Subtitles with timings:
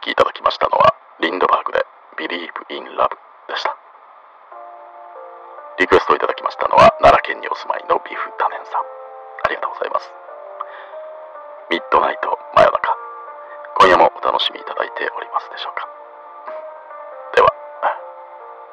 [0.00, 1.84] 聴きいただきましたのは、リンドバーグで
[2.16, 3.12] Believe in Love
[3.52, 3.76] でした。
[5.76, 8.88] リクエストいただきましたのは、奈良県にお住まいのビフタネンさん。
[9.44, 10.08] ありがとうございます。
[11.68, 12.96] ミッドナイト真夜中。
[13.76, 15.84] 今夜もお楽しみいただいておりますでしょうか。
[17.36, 17.52] では、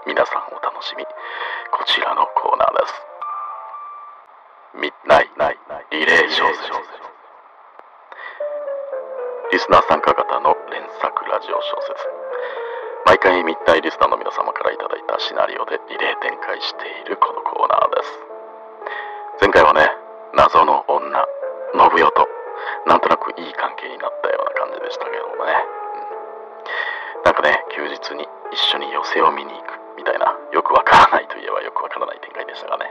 [0.08, 3.04] 皆さんお楽しみ、こちらのコーナーです。
[4.80, 5.60] ミッナイナイ
[5.92, 6.72] リレー小説。
[9.52, 10.56] リスナー参加型の
[10.98, 11.94] 作ラジオ小説。
[13.06, 18.10] 毎回密体リスナーの皆様からいただいたシナリオでリレー展開しているこのコーナーです。
[19.42, 19.86] 前回はね、
[20.34, 21.22] 謎の女、
[21.78, 22.26] 信代と、
[22.90, 25.54] なんとなくいい関係になったような感じでしたけどもね。
[27.22, 32.90] うん、なんかね、休日に一緒に寄せを見に行くみたいな、よくわからないといえばよくわからない展開でしたがね。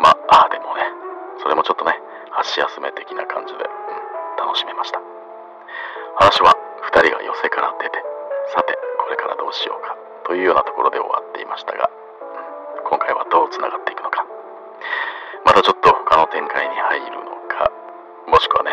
[0.00, 0.82] ま、ああでもね、
[1.44, 1.92] それもちょっとね、
[2.32, 5.00] 箸休め的な感じで、うん、楽しめました。
[6.16, 7.98] 話は2人が寄せから出て、
[8.54, 11.90] さて、これからどうしようかというようなところで終わっていましたが、
[12.88, 14.24] 今回はどうつながっていくのか。
[15.44, 17.72] またちょっと他の展開に入るのか、
[18.26, 18.70] もしくはね、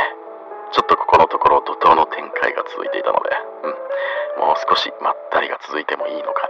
[0.72, 3.32] ちょっとここのところ怒涛の展開が続いていたので、
[3.64, 6.48] うん、もう少しまったりが続いてもいいのか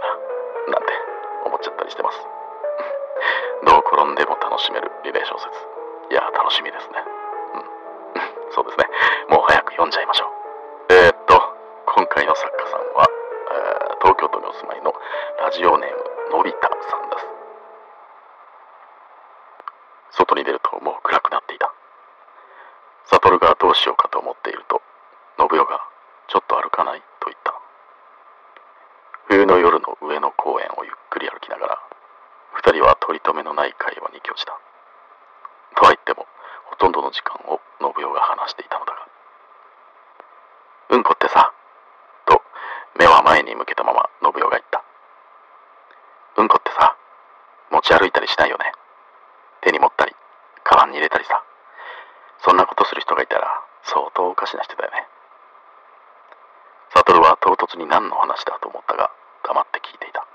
[0.68, 0.92] な、なんて
[1.46, 2.18] 思っちゃったりしてます。
[3.64, 5.48] どう転んでも楽しめるリレー小説。
[6.10, 7.02] いや、楽しみですね。
[7.54, 8.52] うん。
[8.52, 8.86] そうですね。
[9.30, 10.35] もう早く読んじゃいましょう。
[12.16, 13.04] 回の作家さんは、
[14.00, 14.88] 東京都にお住まいの
[15.36, 15.92] ラジオネー
[16.32, 17.20] ム、のび太さんで
[20.16, 20.24] す。
[20.24, 21.74] 外に出るともう暗くなっていた。
[23.04, 24.80] 悟がどうしようかと思っていると、
[25.36, 25.84] 信代が、
[26.32, 27.52] ちょっと歩かないと言った。
[29.28, 31.78] 冬の夜の上野公園をゆっくり歩きながら、
[32.64, 34.56] 二人は取り留めのない会話に興じた。
[35.76, 36.24] とは言っても、
[36.64, 39.04] ほとんどの時間を信代が話していたのだが。
[40.88, 41.52] うんこってさ、
[42.26, 42.42] と
[42.98, 44.84] 目は前に向けたまま信代が言った。
[46.36, 46.96] うんこってさ、
[47.72, 48.72] 持ち歩いたりしないよね。
[49.64, 50.12] 手に持ったり、
[50.64, 51.42] カバンに入れたりさ。
[52.44, 53.48] そんなことする人がいたら
[53.84, 55.08] 相当おかしな人だよね。
[56.92, 59.10] 悟は唐突に何の話だと思ったが、
[59.48, 60.26] 黙って聞いていた。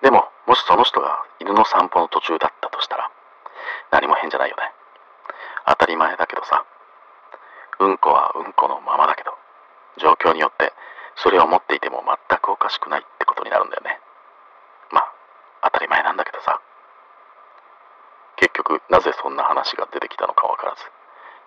[0.00, 3.10] でも、もしその人が犬の散歩の途中だったとしたら、
[3.90, 4.62] 何も変じゃないよね。
[5.66, 6.64] 当たり前だけどさ。
[7.80, 9.34] うんこはうんこのままだけど、
[9.98, 10.72] 状況によって
[11.22, 14.00] それを持っていても全くおかしくないってことになるんだよね。
[14.90, 15.12] まあ、
[15.64, 16.60] 当たり前なんだけどさ。
[18.36, 20.82] 結局、なぜそんな話が出てきたのかわからず、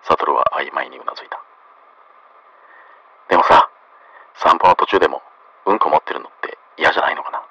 [0.04, 1.40] 悟は曖昧にうなずいた。
[3.30, 3.70] でもさ、
[4.36, 5.22] 散歩の途中でも
[5.66, 7.42] うんこ持ってるのって嫌じゃないのかな。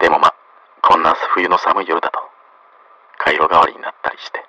[0.00, 0.34] でもまあ、
[0.82, 2.18] こんな冬の寒い夜だと、
[3.18, 4.44] 回路代わりになったりして。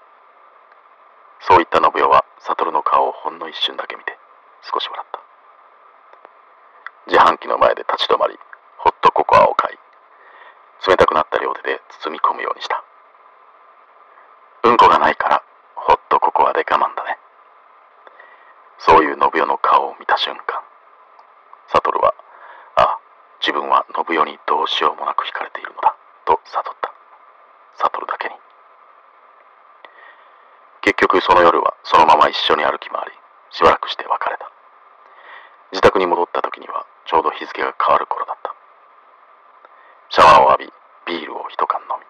[1.41, 4.17] そう言った信代は悟の顔をほんの一瞬だけ見て
[4.61, 5.10] 少し笑った
[7.21, 8.33] 販機の前で立ち止まり
[8.81, 9.77] ホットココアを買い
[10.89, 12.83] 冷たくなった両手で包み込むようにした。
[14.63, 15.43] うんこがないから
[15.75, 17.17] ホットココアで我慢だね。
[18.79, 20.65] そういう信代の顔を見た瞬間
[21.69, 22.15] 悟は
[22.75, 22.99] ああ
[23.39, 25.95] 自分は信代にどうしようもなく惹かれているのだ
[26.25, 26.93] と悟った。
[27.85, 28.35] 悟だけに。
[30.81, 33.11] 結局その夜はそのまま一緒に歩き回り、
[33.51, 34.60] しばらくして別れた。
[35.71, 38.53] 自宅に戻った時にはちょうど日付が変わる頃だった。
[40.09, 40.67] シャワーを浴
[41.07, 42.03] び、ビールを一缶飲み、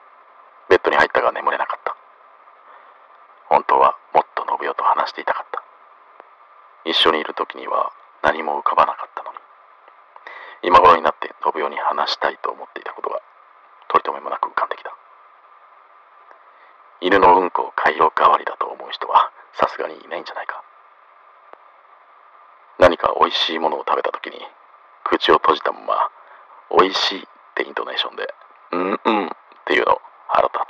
[0.69, 1.95] ベッドに入ったが眠れなかった。
[3.49, 5.61] 本当はもっと信代と話していたかった。
[6.89, 9.38] 一緒にいる時には何も浮かばなかったのに、
[10.63, 13.22] 今頃になって信代に話したいと思っていたことが
[13.89, 14.89] 取り留めもなく浮かんできた。
[17.01, 20.60] 犬のうんこを回路代わりだと思う人はさすがにいないんじゃないか
[23.01, 24.38] か美味しいものを食べた時に
[25.03, 26.09] 口を閉じたまま
[26.69, 27.25] 美味しいっ
[27.57, 28.29] てイントネーションで
[28.72, 29.29] うんうんっ
[29.66, 29.97] ていうの
[30.29, 30.62] 腹立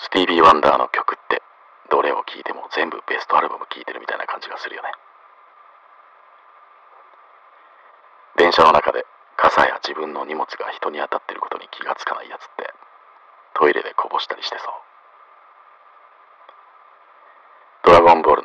[0.00, 1.42] つスティービー・ワンダーの曲って
[1.90, 4.88] どれを聴いても全部ベストアルバム聴いてるみたいな感じがするよね
[8.36, 9.04] 電車の中で
[9.36, 12.72] 傘や自分の荷物が人に当たってることに気がつかないやつって
[13.54, 14.86] トイレでこぼしたりしてそう。
[17.86, 18.42] ドラゴンボール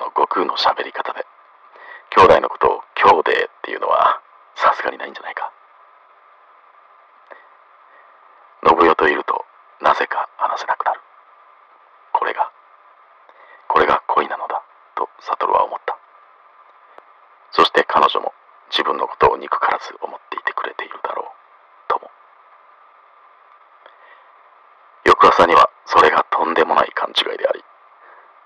[0.52, 1.24] の喋り方で、
[2.12, 4.20] 兄弟のことを兄弟っていうのは
[4.56, 5.52] さすがにないんじゃないか。
[8.68, 9.46] 信代といると
[9.80, 11.00] なぜか話せなくなる。
[12.12, 12.52] これが、
[13.70, 14.62] これが恋なのだ
[14.96, 15.98] と悟は思った。
[17.52, 18.34] そして彼女も
[18.70, 21.32] 自分のことを憎からず思っていてくれているだろう。
[21.88, 22.00] と
[26.66, 27.64] もない勘違いであり、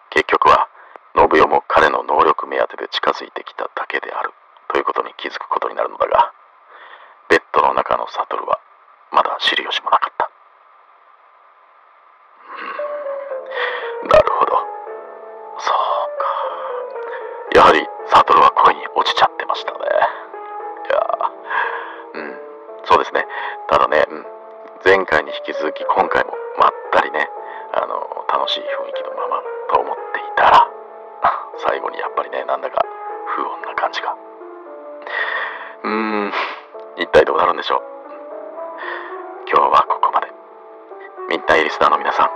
[0.09, 0.69] 結局は
[1.15, 4.33] 信代も彼の能力ク目当てで近づいてきただけである
[4.73, 6.33] ということに気づくことになるのだが、
[7.29, 8.57] ベッドの中のサトルは
[9.13, 10.25] まだ知る由もなかった。
[14.09, 14.57] なるほど。
[15.61, 15.77] そう
[17.53, 17.61] か。
[17.61, 19.77] やはりサトルは恋に落ちちゃってましたね。
[19.85, 19.85] い
[20.89, 21.05] や
[22.15, 22.33] うん、
[22.89, 23.27] そうですね。
[23.69, 24.25] ただね、うん、
[24.83, 27.29] 前回に引き続き今回もまったりね、
[27.77, 28.01] あの、
[28.33, 30.67] 楽しい雰囲気のままと思っていたら、
[31.69, 32.81] 最後にやっぱりね、なんだか
[33.35, 34.15] 不穏な感じが。
[35.83, 35.91] うー
[36.27, 36.33] ん、
[36.97, 37.81] 一体どうなるんでしょう。
[39.51, 40.27] 今日はここまで。
[41.29, 42.29] ミッタイリスナーの皆さん、